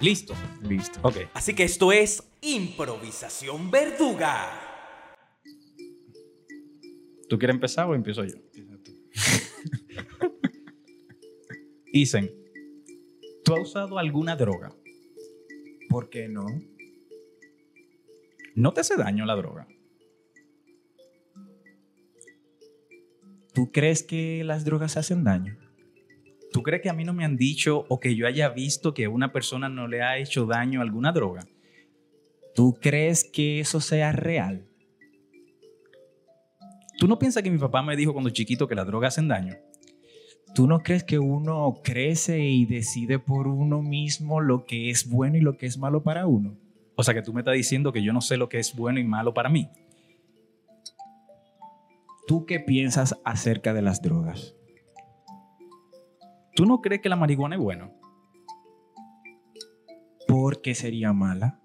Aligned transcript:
Listo. 0.00 0.34
Listo. 0.62 1.00
Ok. 1.02 1.16
Así 1.34 1.54
que 1.54 1.64
esto 1.64 1.92
es 1.92 2.22
improvisación 2.42 3.70
verduga. 3.70 4.50
¿Tú 7.28 7.38
quieres 7.38 7.54
empezar 7.54 7.88
o 7.88 7.94
empiezo 7.94 8.24
yo? 8.24 8.34
Isen, 11.92 12.30
¿tú 13.44 13.54
has 13.54 13.60
usado 13.60 13.98
alguna 13.98 14.36
droga? 14.36 14.74
¿Por 15.88 16.10
qué 16.10 16.28
no? 16.28 16.46
¿No 18.54 18.72
te 18.72 18.80
hace 18.80 18.96
daño 18.96 19.24
la 19.24 19.36
droga? 19.36 19.66
¿Tú 23.54 23.70
crees 23.70 24.02
que 24.02 24.42
las 24.44 24.64
drogas 24.64 24.96
hacen 24.96 25.22
daño? 25.22 25.56
¿Tú 26.54 26.62
crees 26.62 26.82
que 26.82 26.88
a 26.88 26.92
mí 26.92 27.02
no 27.02 27.12
me 27.12 27.24
han 27.24 27.36
dicho 27.36 27.84
o 27.88 27.98
que 27.98 28.14
yo 28.14 28.28
haya 28.28 28.48
visto 28.48 28.94
que 28.94 29.08
una 29.08 29.32
persona 29.32 29.68
no 29.68 29.88
le 29.88 30.02
ha 30.02 30.18
hecho 30.18 30.46
daño 30.46 30.78
a 30.78 30.84
alguna 30.84 31.10
droga? 31.10 31.44
¿Tú 32.54 32.78
crees 32.80 33.24
que 33.24 33.58
eso 33.58 33.80
sea 33.80 34.12
real? 34.12 34.64
¿Tú 36.96 37.08
no 37.08 37.18
piensas 37.18 37.42
que 37.42 37.50
mi 37.50 37.58
papá 37.58 37.82
me 37.82 37.96
dijo 37.96 38.12
cuando 38.12 38.30
chiquito 38.30 38.68
que 38.68 38.76
las 38.76 38.86
drogas 38.86 39.14
hacen 39.14 39.26
daño? 39.26 39.56
¿Tú 40.54 40.68
no 40.68 40.78
crees 40.78 41.02
que 41.02 41.18
uno 41.18 41.80
crece 41.82 42.38
y 42.44 42.66
decide 42.66 43.18
por 43.18 43.48
uno 43.48 43.82
mismo 43.82 44.40
lo 44.40 44.64
que 44.64 44.90
es 44.90 45.10
bueno 45.10 45.36
y 45.36 45.40
lo 45.40 45.56
que 45.56 45.66
es 45.66 45.76
malo 45.76 46.04
para 46.04 46.28
uno? 46.28 46.56
O 46.94 47.02
sea 47.02 47.14
que 47.14 47.22
tú 47.22 47.32
me 47.32 47.40
estás 47.40 47.54
diciendo 47.54 47.92
que 47.92 48.04
yo 48.04 48.12
no 48.12 48.20
sé 48.20 48.36
lo 48.36 48.48
que 48.48 48.60
es 48.60 48.76
bueno 48.76 49.00
y 49.00 49.04
malo 49.04 49.34
para 49.34 49.48
mí. 49.48 49.70
¿Tú 52.28 52.46
qué 52.46 52.60
piensas 52.60 53.20
acerca 53.24 53.74
de 53.74 53.82
las 53.82 54.02
drogas? 54.02 54.54
¿Tú 56.54 56.66
no 56.66 56.80
crees 56.80 57.02
que 57.02 57.08
la 57.08 57.16
marihuana 57.16 57.56
es 57.56 57.60
buena? 57.60 57.90
¿Por 60.28 60.62
qué 60.62 60.74
sería 60.74 61.12
mala? 61.12 61.60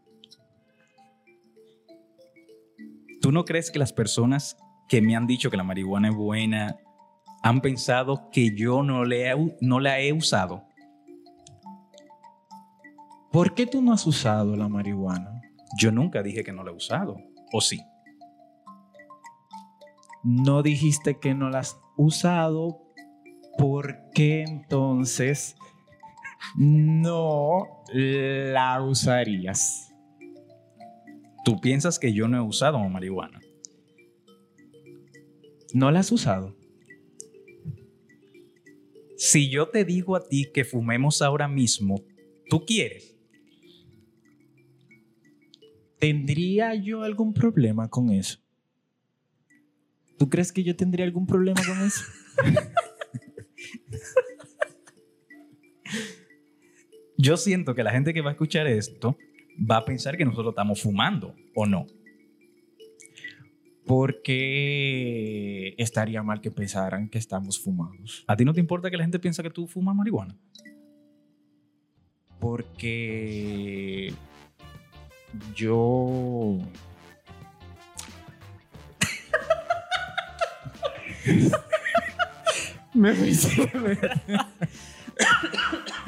¿Tú 3.21 3.31
no 3.31 3.45
crees 3.45 3.69
que 3.69 3.79
las 3.79 3.93
personas 3.93 4.57
que 4.87 5.01
me 5.01 5.15
han 5.15 5.27
dicho 5.27 5.51
que 5.51 5.57
la 5.57 5.63
marihuana 5.63 6.09
es 6.09 6.15
buena 6.15 6.77
han 7.43 7.61
pensado 7.61 8.29
que 8.31 8.55
yo 8.55 8.81
no, 8.81 9.03
no 9.61 9.79
la 9.79 9.99
he 9.99 10.13
usado? 10.13 10.63
¿Por 13.31 13.53
qué 13.53 13.67
tú 13.67 13.81
no 13.81 13.93
has 13.93 14.07
usado 14.07 14.55
la 14.55 14.67
marihuana? 14.67 15.41
Yo 15.77 15.91
nunca 15.91 16.23
dije 16.23 16.43
que 16.43 16.51
no 16.51 16.63
la 16.63 16.71
he 16.71 16.75
usado. 16.75 17.17
¿O 17.53 17.61
sí? 17.61 17.79
No 20.23 20.63
dijiste 20.63 21.19
que 21.19 21.35
no 21.35 21.49
la 21.49 21.59
has 21.59 21.79
usado. 21.95 22.88
¿Por 23.59 24.09
qué 24.15 24.43
entonces 24.43 25.57
no 26.55 27.83
la 27.93 28.81
usarías? 28.81 29.93
¿Tú 31.43 31.59
piensas 31.59 31.99
que 31.99 32.13
yo 32.13 32.29
no 32.29 32.37
he 32.37 32.41
usado 32.41 32.79
marihuana? 32.79 33.41
¿No 35.73 35.91
la 35.91 35.99
has 35.99 36.09
usado? 36.09 36.55
Si 39.17 39.49
yo 39.49 39.67
te 39.67 39.83
digo 39.83 40.15
a 40.15 40.23
ti 40.23 40.49
que 40.53 40.63
fumemos 40.63 41.21
ahora 41.21 41.49
mismo, 41.49 42.01
¿tú 42.49 42.63
quieres? 42.65 43.17
¿Tendría 45.99 46.75
yo 46.75 47.03
algún 47.03 47.33
problema 47.33 47.89
con 47.89 48.09
eso? 48.09 48.39
¿Tú 50.17 50.29
crees 50.29 50.53
que 50.53 50.63
yo 50.63 50.77
tendría 50.77 51.03
algún 51.03 51.27
problema 51.27 51.59
con 51.67 51.85
eso? 51.85 52.05
Yo 57.29 57.37
siento 57.37 57.75
que 57.75 57.83
la 57.83 57.91
gente 57.91 58.11
que 58.11 58.21
va 58.21 58.31
a 58.31 58.33
escuchar 58.33 58.65
esto 58.65 59.15
va 59.55 59.77
a 59.77 59.85
pensar 59.85 60.17
que 60.17 60.25
nosotros 60.25 60.53
estamos 60.53 60.81
fumando, 60.81 61.35
¿o 61.53 61.67
no? 61.67 61.85
Porque 63.85 65.75
estaría 65.77 66.23
mal 66.23 66.41
que 66.41 66.49
pensaran 66.49 67.07
que 67.07 67.19
estamos 67.19 67.59
fumados. 67.59 68.25
¿A 68.25 68.35
ti 68.35 68.45
no 68.45 68.51
te 68.51 68.59
importa 68.59 68.89
que 68.89 68.97
la 68.97 69.03
gente 69.03 69.19
piensa 69.19 69.43
que 69.43 69.51
tú 69.51 69.67
fumas 69.67 69.95
marihuana? 69.95 70.35
Porque 72.39 74.11
yo 75.53 76.57
me 82.95 83.13
fui. 83.13 83.37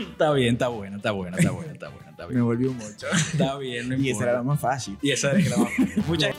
Está 0.02 0.32
bien, 0.34 0.54
está 0.54 0.68
bueno, 0.68 0.98
está 0.98 1.12
bueno, 1.12 1.38
está 1.38 1.52
bueno, 1.52 1.72
está 1.72 1.90
bueno, 1.90 2.10
está 2.10 2.24
Me 2.28 2.34
bien. 2.34 2.46
volvió 2.46 2.74
mucho. 2.74 3.08
Está 3.12 3.58
bien, 3.58 3.90
no 3.90 3.96
Y 4.02 4.10
esa 4.10 4.24
era 4.24 4.34
la 4.34 4.44
más 4.44 4.60
fácil. 4.60 4.98
Y 5.02 5.12
esa 5.12 5.32
era 5.32 5.50
la 5.50 5.58
más... 5.58 5.70
Muchas 6.08 6.36